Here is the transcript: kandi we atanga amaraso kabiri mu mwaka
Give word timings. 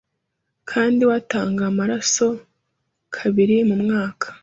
kandi 0.69 0.99
we 1.07 1.13
atanga 1.19 1.61
amaraso 1.71 2.27
kabiri 3.15 3.55
mu 3.69 3.75
mwaka 3.83 4.27